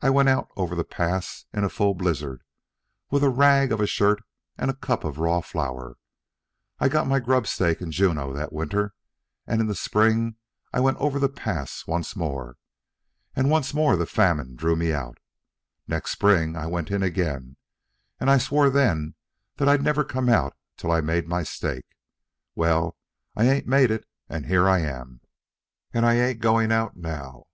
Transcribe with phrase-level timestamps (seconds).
[0.00, 2.42] I went out over the Pass in a fall blizzard,
[3.10, 4.24] with a rag of a shirt
[4.58, 5.96] and a cup of raw flour.
[6.80, 8.92] I got my grub stake in Juneau that winter,
[9.46, 10.34] and in the spring
[10.72, 12.56] I went over the Pass once more.
[13.36, 15.18] And once more the famine drew me out.
[15.86, 17.54] Next spring I went in again,
[18.18, 19.14] and I swore then
[19.58, 21.94] that I'd never come out till I made my stake.
[22.56, 22.96] Well,
[23.36, 25.20] I ain't made it, and here I am.
[25.94, 27.46] And I ain't going out now.